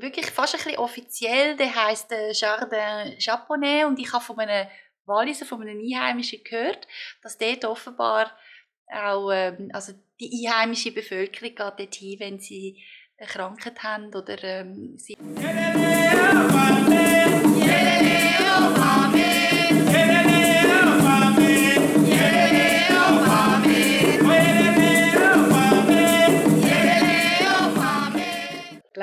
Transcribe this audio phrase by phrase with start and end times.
[0.00, 1.56] wirklich fast ein bisschen offiziell.
[1.56, 4.68] Der heißt äh, Jardin Japonais und ich habe von einem
[5.06, 6.86] Walliser, von einem Einheimischen gehört,
[7.22, 8.32] dass dort offenbar
[8.86, 12.82] auch ähm, also die einheimische Bevölkerung geht dorthin, wenn sie
[13.18, 15.16] eine Krankheit haben oder ähm, sie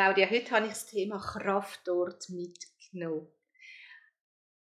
[0.08, 3.28] Claudia, heute habe ich das Thema Kraftort mitgenommen.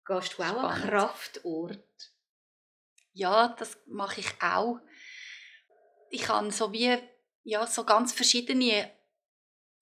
[0.06, 0.88] Gehst du auch an Spannend.
[0.88, 2.12] Kraftort?
[3.12, 4.78] Ja, das mache ich auch.
[6.08, 6.96] Ich kann so wie
[7.42, 8.90] ja, so ganz verschiedene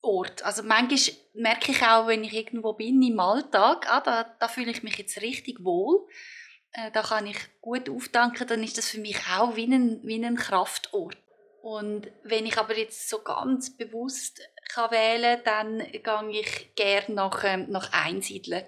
[0.01, 0.45] Orte.
[0.45, 4.73] Also manchmal merke ich auch, wenn ich irgendwo bin im Alltag, ah, da, da fühle
[4.73, 6.09] ich mich jetzt richtig wohl.
[6.73, 10.25] Äh, da kann ich gut auftanken, dann ist das für mich auch wie ein, wie
[10.25, 11.17] ein Kraftort.
[11.63, 14.41] Und wenn ich aber jetzt so ganz bewusst
[14.75, 18.65] kann wählen kann, dann gehe ich gerne nach, ähm, nach Einsiedeln.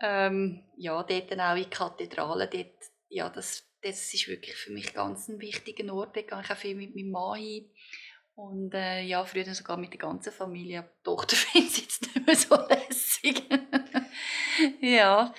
[0.00, 2.48] Ähm, ja, dort dann auch in die Kathedrale.
[2.48, 6.16] Dort, ja, das, das ist wirklich für mich ganz ein wichtiger Ort.
[6.16, 7.70] Dort gehe ich auch viel mit meinem Mann hin.
[8.34, 10.82] Und äh, ja, früher sogar mit der ganzen Familie.
[10.82, 13.42] Die Tochter findet es jetzt nicht mehr so lässig.
[14.80, 15.32] ja.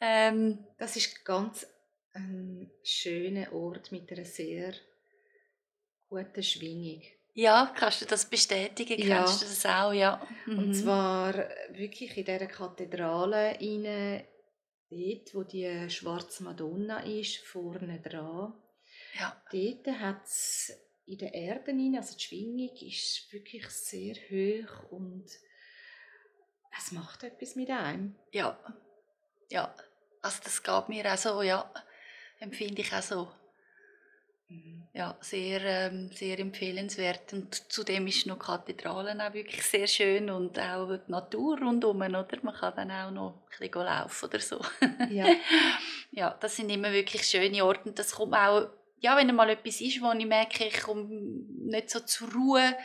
[0.00, 1.66] Ähm, Das ist ganz
[2.12, 4.72] ein schöner Ort mit einer sehr
[6.08, 7.02] guten Schwingung.
[7.34, 8.98] Ja, kannst du das bestätigen?
[9.06, 9.18] Ja.
[9.24, 9.92] Kennst du das auch?
[9.92, 10.20] Ja.
[10.46, 10.74] Und Mhm.
[10.74, 11.34] zwar
[11.70, 14.24] wirklich in dieser Kathedrale rein,
[14.90, 18.52] dort, wo die schwarze Madonna ist, vorne dran.
[19.18, 19.42] ja.
[19.52, 20.72] Dort hat es
[21.06, 25.26] in der Erde rein, also die Schwingung ist wirklich sehr hoch und
[26.78, 28.16] es macht etwas mit einem.
[28.32, 28.58] Ja.
[29.50, 29.74] Ja.
[30.22, 31.72] Also das geht mir auch so, ja.
[32.38, 33.28] Empfinde ich auch so.
[34.50, 34.88] Mhm.
[34.92, 37.32] Ja, sehr, ähm, sehr empfehlenswert.
[37.32, 42.02] Und zudem ist noch die Kathedrale auch wirklich sehr schön und auch die Natur rundherum,
[42.02, 42.26] oder?
[42.42, 44.60] Man kann dann auch noch ein bisschen laufen oder so.
[45.08, 45.26] Ja.
[46.10, 49.80] ja, das sind immer wirklich schöne Orte und das kommt auch, ja, wenn mal etwas
[49.80, 52.76] ist, wo ich merke, ich komme nicht so zur Ruhe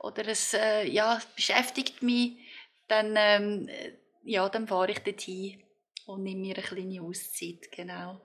[0.00, 2.38] oder es, äh, ja, es beschäftigt mich,
[2.88, 3.92] dann, ähm, äh,
[4.24, 5.62] ja, dann fahre ich dorthin
[6.06, 8.20] und nehme mir eine kleine Auszeit, genau.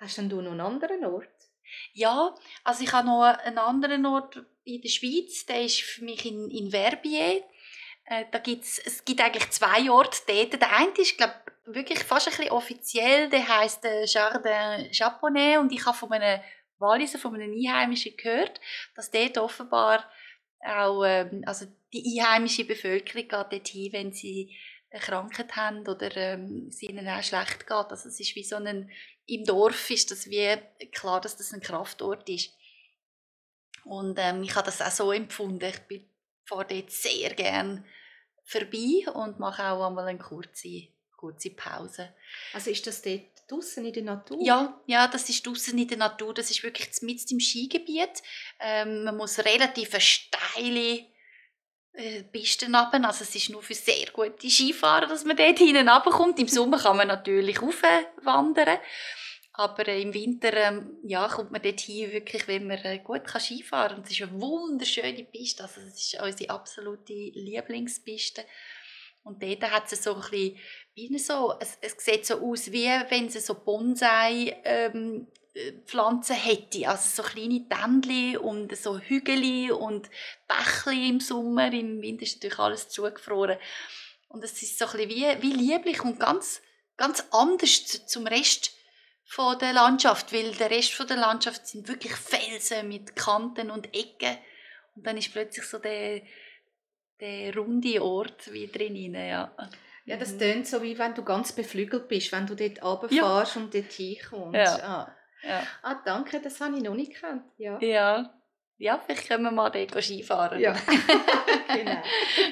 [0.00, 1.37] Hast denn du noch einen anderen Ort?
[1.92, 2.34] Ja,
[2.64, 6.50] also ich habe noch einen anderen Ort in der Schweiz, der ist für mich in,
[6.50, 7.42] in Verbier.
[8.04, 10.60] Äh, da gibt's, es gibt eigentlich zwei Orte dort.
[10.60, 11.34] Der eine ist, glaube
[11.70, 16.40] wirklich fast ein bisschen offiziell, der heißt äh, Jardin Japonais und ich habe von einem
[16.78, 18.60] Walliser, von einem Einheimischen gehört,
[18.94, 20.04] dass dort offenbar
[20.60, 24.56] auch, ähm, also die einheimische Bevölkerung geht dorthin, wenn sie
[24.90, 27.70] eine Krankheit haben oder ähm, es ihnen auch schlecht geht.
[27.70, 28.90] Also es ist wie so ein,
[29.26, 30.56] im Dorf ist das wie
[30.92, 32.54] klar, dass das ein Kraftort ist.
[33.84, 35.64] Und ähm, ich habe das auch so empfunden.
[35.64, 36.08] Ich bin
[36.48, 37.84] fahre dort sehr gern
[38.44, 42.14] vorbei und mache auch einmal eine kurze, kurze Pause.
[42.54, 44.38] Also ist das dort draußen in der Natur?
[44.40, 46.32] Ja, ja, das ist draußen in der Natur.
[46.32, 48.22] Das ist wirklich mitten im Skigebiet.
[48.58, 51.06] Ähm, man muss relativ eine steile
[52.32, 53.04] Pisten runter.
[53.04, 56.38] Also es ist nur für sehr gute Skifahrer, dass man dort hinten runterkommt.
[56.38, 58.78] Im Sommer kann man natürlich raufwandern.
[59.58, 63.22] Aber äh, im Winter ähm, ja, kommt man dort hin, wirklich, wenn man äh, gut
[63.28, 64.04] Skifahren kann.
[64.04, 65.64] Es ist eine wunderschöne Piste.
[65.64, 68.44] Also es ist unsere absolute Lieblingspiste.
[69.24, 70.56] Und dort hat es so ein bisschen,
[70.94, 75.37] wie so, es, es sieht so aus, wie wenn sie so Bonsai ähm, äh,
[75.86, 76.88] Pflanzen hätte.
[76.88, 80.08] Also so kleine Tändli und so Hügel und
[80.46, 81.72] Bächli im Sommer.
[81.72, 83.58] Im Winter ist natürlich alles zugefroren.
[84.28, 86.60] Und es ist so ein bisschen wie, wie lieblich und ganz,
[86.96, 88.72] ganz anders zu- zum Rest
[89.24, 93.94] von der Landschaft, weil der Rest von der Landschaft sind wirklich Felsen mit Kanten und
[93.94, 94.36] Ecken.
[94.94, 96.22] Und dann ist plötzlich so der,
[97.20, 99.14] der runde Ort wie drin.
[99.14, 99.54] Ja,
[100.06, 103.74] Ja, das tönt so, wie wenn du ganz beflügelt bist, wenn du dort runterfährst und
[103.74, 104.54] dort hinkommst.
[104.56, 104.76] Ja.
[104.82, 105.14] Ah.
[105.42, 105.62] Ja.
[105.82, 107.44] ah, danke, das habe ich noch nicht gekannt.
[107.56, 107.78] Ja.
[107.80, 108.34] Ja,
[108.78, 110.60] ja vielleicht können wir mal dort Skifahren.
[110.60, 110.72] Ja.
[111.74, 112.02] genau.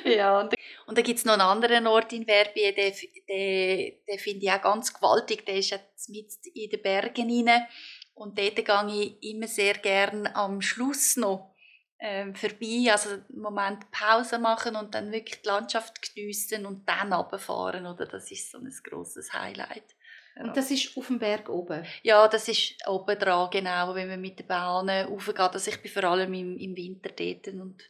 [0.04, 0.54] ja, und,
[0.86, 2.92] und dann gibt es noch einen anderen Ort in Verbier, den,
[3.28, 5.44] den, den finde ich auch ganz gewaltig.
[5.47, 7.66] Der ist jetzt mit in den Bergen rein.
[8.15, 8.86] Und dort gehe
[9.21, 11.54] ich immer sehr gern am Schluss noch
[11.98, 12.91] ähm, vorbei.
[12.91, 17.86] Also einen Moment Pause machen und dann wirklich die Landschaft geniessen und dann runterfahren.
[17.86, 18.06] Oder?
[18.06, 19.94] Das ist so ein grosses Highlight.
[20.38, 21.84] Und das ist auf dem Berg oben.
[22.03, 25.38] Ja, das ist oben dran, genau, wenn man mit der Bahn raufgeht.
[25.38, 27.83] Also ich bin vor allem im, im Winter dort und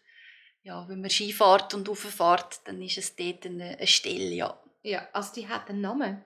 [0.62, 4.60] ja, wenn man Ski fährt und rauffährt, dann ist es dort eine, eine Stelle, ja.
[4.82, 6.24] Ja, also die hat einen Namen.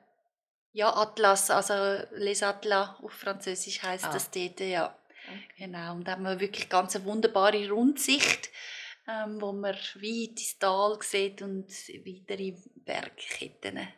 [0.72, 1.74] Ja, Atlas, also
[2.12, 4.12] Les Atlas auf Französisch heißt Ah.
[4.12, 4.94] das dort, ja.
[5.26, 5.66] Okay.
[5.66, 8.50] Genau, und da haben wir wirklich ganz eine wunderbare Rundsicht
[9.10, 13.88] ähm, wo man weit ins Tal sieht und weitere Bergketten.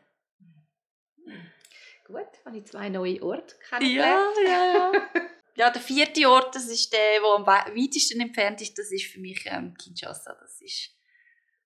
[2.13, 4.37] Gut, habe ich zwei neue Orte Ja, kennengelernt.
[4.47, 4.93] ja, ja.
[5.55, 9.07] ja, der vierte Ort, das ist der, der am wei- weitesten entfernt ist, das ist
[9.07, 10.35] für mich ähm, Kinshasa.
[10.41, 10.91] Das ist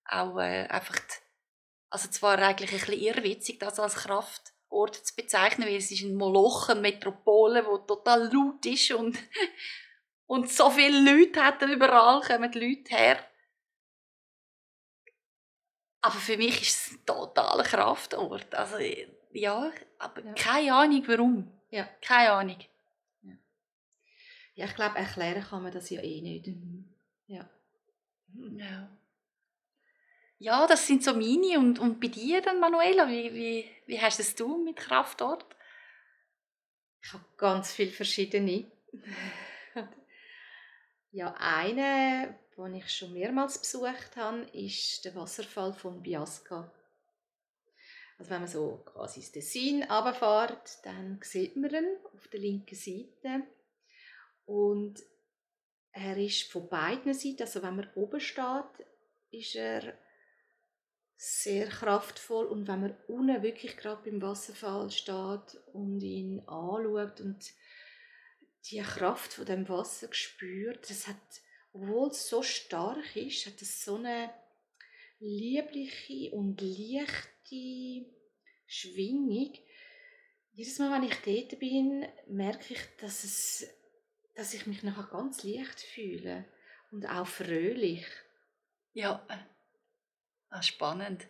[0.04, 1.14] auch äh, einfach, die,
[1.90, 6.14] also zwar eigentlich ein bisschen irrwitzig, das als Kraftort zu bezeichnen, weil es ist ein
[6.14, 9.18] Moloch, eine Metropole, wo total laut ist und,
[10.26, 13.18] und so viele Leute hat, überall kommen die Leute her.
[16.02, 18.54] Aber für mich ist es ein totaler Kraftort.
[18.54, 18.76] Also,
[19.36, 20.34] ja, aber Ja.
[20.34, 21.50] keine Ahnung warum.
[21.70, 21.88] Ja.
[22.00, 22.58] Keine Ahnung.
[24.54, 26.48] Ja, ich glaube, erklären kann man das ja eh nicht.
[27.26, 27.48] Ja.
[28.56, 28.88] Ja.
[30.38, 31.58] Ja, das sind so meine.
[31.58, 35.44] Und, und bei dir dann, Manuela, wie, wie, wie hast es du mit Kraftort?
[37.02, 38.70] Ich habe ganz viele verschiedene.
[41.12, 46.70] ja, eine, die ich schon mehrmals besucht habe, ist der Wasserfall von Biasca.
[48.18, 52.74] Also wenn man so quasi ins Tessin runterfährt, dann sieht man ihn auf der linken
[52.74, 53.46] Seite.
[54.46, 55.02] Und
[55.92, 58.86] er ist von beiden Seiten, also wenn man oben steht,
[59.30, 59.98] ist er
[61.16, 67.52] sehr kraftvoll und wenn man unten wirklich gerade beim Wasserfall steht und ihn anschaut und
[68.70, 71.16] die Kraft von dem Wasser spürt, das hat,
[71.72, 74.30] obwohl es so stark ist, hat es so eine
[75.18, 77.35] liebliche und leichte
[78.66, 79.52] Schwingung.
[80.52, 83.66] Jedes Mal, wenn ich dort bin, merke ich, dass, es,
[84.34, 86.44] dass ich mich nachher ganz leicht fühle
[86.90, 88.06] und auch fröhlich.
[88.92, 89.26] Ja.
[90.48, 91.26] Ah, spannend.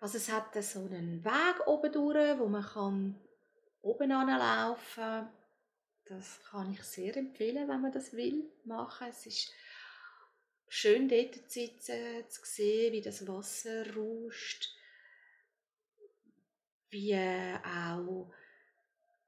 [0.00, 3.20] Also es hat so einen Weg oben durch, wo man kann
[3.82, 5.32] oben anlaufen kann.
[6.04, 9.08] Das kann ich sehr empfehlen, wenn man das will machen.
[9.08, 9.52] Es ist
[10.68, 14.68] schön dort zu sitzen, zu sehen, wie das Wasser rauscht,
[16.90, 18.32] wie auch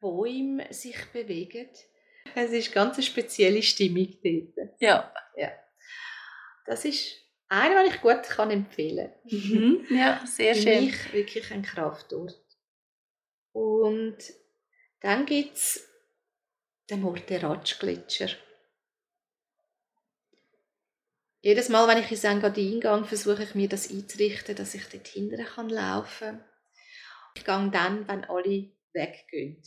[0.00, 1.68] Bäume sich bewegen.
[2.34, 4.70] Es ist ganz eine spezielle Stimmung dort.
[4.80, 5.12] Ja.
[6.66, 7.16] Das ist
[7.48, 9.38] eine, die ich gut kann empfehlen kann.
[9.38, 9.86] Mhm.
[9.90, 10.84] Ja, sehr für schön.
[10.84, 12.40] mich wirklich ein Kraftort.
[13.52, 14.18] Und
[15.00, 15.88] dann gibt es
[16.88, 18.28] den Morteratsch-Gletscher.
[21.42, 25.08] Jedes Mal, wenn ich ins Engadin gehe, versuche ich mir das einzurichten, dass ich dort
[25.08, 26.44] hinten kann laufen kann.
[27.34, 29.62] Ich gehe dann, wenn alle weggehen.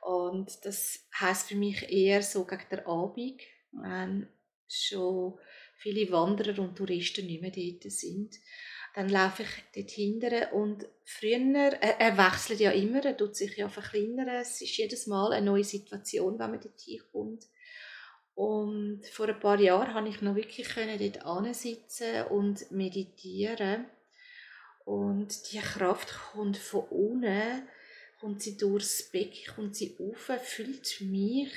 [0.00, 4.28] Und das heißt für mich eher so gegen den Abend, wenn
[4.68, 5.38] schon
[5.76, 8.34] viele Wanderer und Touristen nicht mehr dort sind.
[8.94, 13.54] Dann laufe ich dort hinten und früher, er, er wechselt ja immer, er tut sich
[13.56, 17.44] ja verkleinern, es ist jedes Mal eine neue Situation, wenn man dort hinkommt.
[18.36, 20.68] Und vor ein paar Jahren konnte ich noch wirklich
[21.24, 23.86] dort sitzen und meditieren.
[24.84, 27.66] Und die Kraft kommt von unten,
[28.20, 31.50] kommt sie durchs Becken, kommt sie auf, füllt mich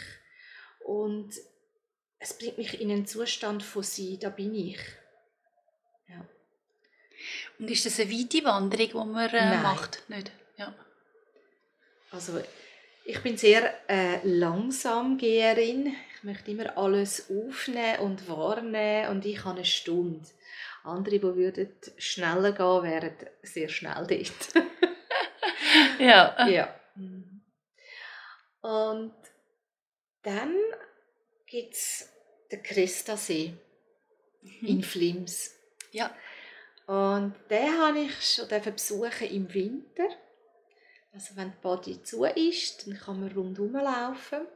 [0.79, 1.35] und
[2.17, 4.79] es bringt mich in einen Zustand von sie, da bin ich.
[6.07, 6.25] Ja.
[7.59, 10.09] Und ist das eine weite Wanderung, die man äh, macht?
[10.09, 10.31] Nicht?
[10.57, 10.73] Ja.
[12.11, 12.41] Also
[13.05, 15.95] ich bin sehr äh, langsam Geherin.
[16.19, 20.27] Ich möchte immer alles aufnehmen und wahrnehmen und ich habe eine Stunde.
[20.83, 24.65] Andere, die würden schneller gehen, wären sehr schnell dort.
[25.99, 26.47] Ja.
[26.47, 26.73] ja.
[28.61, 29.13] Und
[30.23, 30.55] dann
[31.45, 32.09] gibt es
[32.51, 33.53] den Christasee
[34.61, 35.53] in Flims.
[35.91, 36.15] Ja.
[36.87, 40.09] Und den habe ich schon besuchen im Winter.
[41.13, 44.47] Also wenn die Body zu ist, dann kann man rundherum laufen.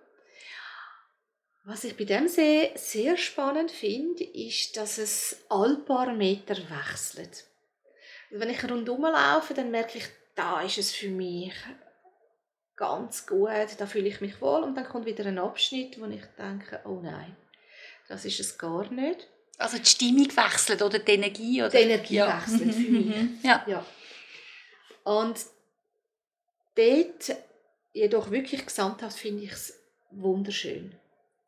[1.66, 7.46] Was ich bei dem See sehr spannend finde, ist, dass es alle paar Meter wechselt.
[8.32, 10.06] Wenn ich rundherum laufe, dann merke ich,
[10.36, 11.54] da ist es für mich
[12.76, 16.24] ganz gut, da fühle ich mich wohl und dann kommt wieder ein Abschnitt, wo ich
[16.38, 17.36] denke, oh nein,
[18.10, 19.28] das ist es gar nicht.
[19.58, 21.62] Also die Stimmung wechselt oder die Energie?
[21.62, 21.70] Oder?
[21.70, 23.06] Die Energie wechselt für mich.
[23.06, 23.40] Mhm.
[23.44, 23.64] Ja.
[23.68, 23.86] Ja.
[25.04, 25.40] Und
[26.76, 27.38] dort,
[27.94, 29.80] jedoch wirklich gesamthaft, finde ich es
[30.10, 30.98] wunderschön.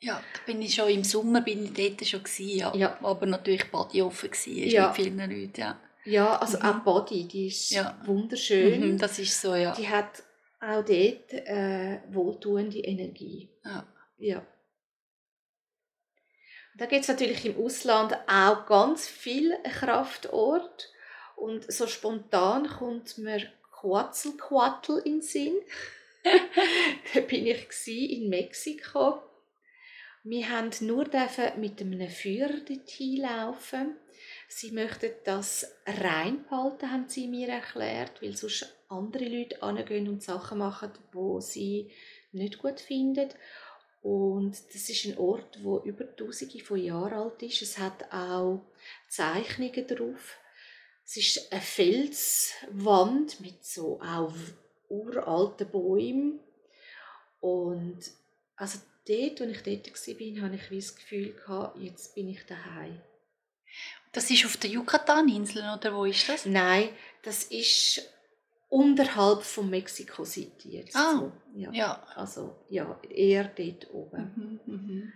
[0.05, 2.75] Ja, da bin ich schon im Sommer bin ich dort schon gewesen, ja.
[2.75, 2.97] Ja.
[3.01, 4.47] aber natürlich Body offen war
[4.77, 4.87] Ja.
[4.87, 5.79] mit vielen Leuten, ja.
[6.05, 6.63] Ja, also Mhm.
[6.65, 7.99] auch Body, die ist Ja.
[8.05, 8.79] wunderschön.
[8.93, 9.73] Mhm, das ist so, ja.
[9.73, 10.23] Die hat
[10.61, 13.49] auch dort äh, wohltuende Energie.
[13.63, 13.85] ja.
[14.17, 14.45] Ja.
[16.77, 20.89] Da gibt es natürlich im Ausland auch ganz viel Kraftort.
[21.37, 23.41] Und so spontan kommt mir
[23.81, 25.55] Quetzalcoatl in den Sinn.
[27.13, 29.19] da bin ich in Mexiko.
[30.27, 31.05] Wir haben nur
[31.57, 33.95] mit einem Führer dorthin laufen.
[34.47, 40.23] Sie möchten das rein behalten, haben sie mir erklärt, weil sonst andere Leute angehen und
[40.23, 41.91] Sachen machen, wo sie
[42.31, 43.29] nicht gut finden.
[44.01, 47.61] Und das ist ein Ort, wo über Tausende von Jahren alt ist.
[47.61, 48.65] Es hat auch
[49.07, 50.39] Zeichnungen drauf.
[51.05, 54.33] Es ist eine Felswand mit so auch
[54.89, 56.39] uralten Bäumen.
[57.41, 57.99] Und
[58.55, 61.35] also dort, als ich dort war, hatte ich das Gefühl,
[61.79, 63.01] jetzt bin ich daheim.
[64.11, 66.45] Das ist auf der Yucatan-Insel, oder wo ist das?
[66.45, 66.89] Nein,
[67.23, 68.01] das ist
[68.69, 70.95] unterhalb von Mexico City jetzt.
[70.95, 71.31] Ah, so.
[71.55, 71.71] ja.
[71.71, 72.03] ja.
[72.15, 74.61] Also ja, eher dort oben.
[74.65, 75.13] Mhm, mhm.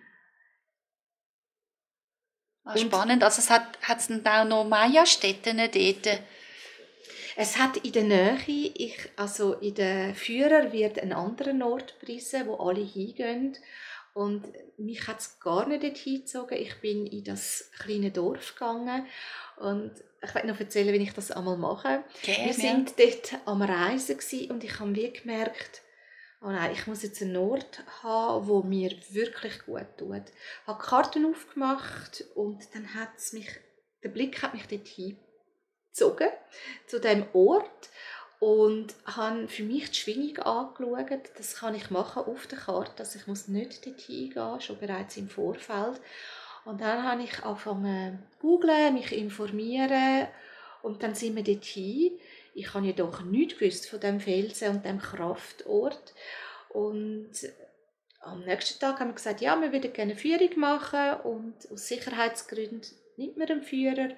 [2.64, 3.24] Ah, spannend.
[3.24, 6.20] Also es hat es dann auch noch Maya-Städte dort?
[7.36, 12.48] Es hat in der Nähe, ich, also in den Führer wird ein anderer Ort preisen,
[12.48, 13.58] wo alle hingehen.
[14.14, 16.58] Und mich hat es gar nicht dort hingezogen.
[16.58, 19.06] Ich bin in das kleine Dorf gegangen
[19.58, 22.04] und ich werde noch erzählen, wie ich das einmal mache.
[22.24, 22.46] Gerne.
[22.46, 24.18] Wir sind dort am Reisen
[24.50, 25.82] und ich habe wie gemerkt,
[26.42, 30.24] oh nein, ich muss jetzt einen Ort haben, wo mir wirklich gut tut.
[30.28, 33.48] Ich habe Karten aufgemacht und dann hat mich,
[34.04, 34.88] der Blick hat mich dort
[36.00, 36.30] hingezogen,
[36.88, 37.90] zu dem Ort
[38.40, 41.30] und habe für mich die Schwingung angeschaut.
[41.38, 45.18] Das kann ich machen auf der Karte, also ich muss nicht dort hingehen, schon bereits
[45.18, 46.00] im Vorfeld.
[46.66, 50.28] Und dann habe ich angefangen zu googlen, mich informieren
[50.82, 52.12] und dann sind wir dort hin.
[52.54, 56.14] Ich habe jedoch nichts gewusst von dem Felsen und dem Kraftort.
[56.70, 57.32] Und
[58.22, 61.88] am nächsten Tag haben wir gesagt, ja, wir würden gerne eine Führung machen und aus
[61.88, 62.82] Sicherheitsgründen
[63.20, 64.10] nimmt man einen Führer.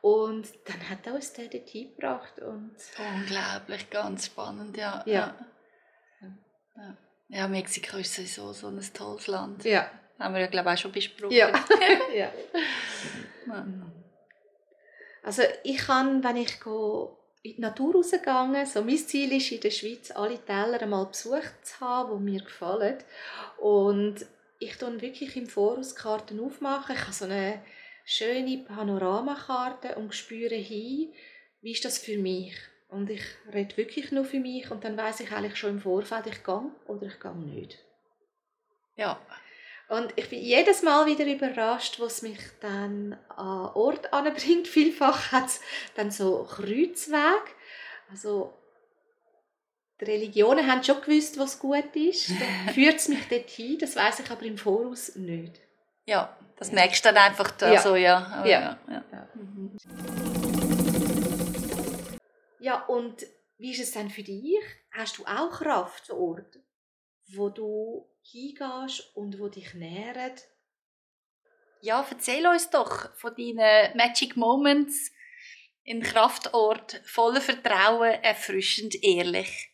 [0.00, 2.38] Und dann hat er uns der dort hingebracht.
[2.38, 5.02] Und Unglaublich, ganz spannend, ja.
[5.06, 5.34] Ja.
[6.76, 6.96] ja.
[7.28, 7.48] ja.
[7.48, 9.64] Mexiko ist sowieso so ein tolles Land.
[9.64, 9.90] Ja.
[10.18, 11.32] Haben wir ja, glaube ich, auch schon besprochen.
[11.36, 11.52] Ja.
[12.14, 12.32] ja.
[15.22, 16.58] Also ich kann, wenn ich
[17.42, 21.54] in die Natur rausgegangen, so mein Ziel ist in der Schweiz alle Täler einmal besucht
[21.62, 22.98] zu haben, die mir gefallen.
[23.58, 24.26] Und
[24.58, 26.94] ich tue wirklich im Voraus Karten aufmachen.
[26.94, 27.62] Ich habe so eine
[28.04, 31.12] schöne Panoramakarte und spüre hin,
[31.62, 32.54] wie ist das für mich.
[32.88, 36.26] Und ich rede wirklich nur für mich und dann weiß ich eigentlich schon im Vorfeld,
[36.26, 37.78] ich gehe oder ich gehe nicht.
[38.96, 39.18] Ja.
[39.88, 44.68] Und ich bin jedes Mal wieder überrascht, was mich dann an Ort anbringt.
[44.68, 45.60] Vielfach hat es
[45.94, 47.50] dann so Kreuzwege.
[48.10, 48.54] Also
[50.00, 52.30] die Religionen haben schon gewusst, was gut ist.
[52.66, 55.60] Dann führt es mich dorthin, das weiß ich aber im Voraus nicht.
[56.06, 57.82] Ja, das merkst du dann einfach da ja.
[57.82, 58.44] so, ja.
[58.44, 58.78] Ja.
[58.88, 59.04] Ja.
[59.12, 59.28] Ja.
[59.34, 59.76] Mhm.
[62.60, 63.26] ja, und
[63.58, 64.58] wie ist es dann für dich?
[64.92, 66.58] Hast du auch Kraft vor Ort,
[67.28, 70.32] wo du hingehst und wo dich nähren?
[71.80, 75.10] Ja, erzähl uns doch von deinen Magic Moments
[75.82, 79.73] in Kraftort, voller Vertrauen, erfrischend ehrlich.